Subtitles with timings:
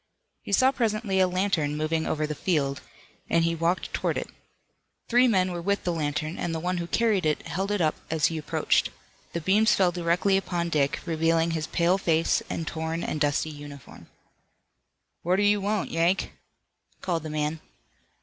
[0.41, 2.81] He saw presently a lantern moving over the field,
[3.29, 4.31] and he walked toward it.
[5.07, 7.93] Three men were with the lantern, and the one who carried it held it up
[8.09, 8.89] as he approached.
[9.33, 14.07] The beams fell directly upon Dick, revealing his pale face and torn and dusty uniform.
[15.21, 16.33] "What do you want, Yank?"
[17.03, 17.61] called the man.